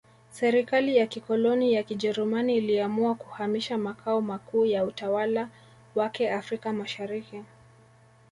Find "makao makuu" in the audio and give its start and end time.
3.77-4.65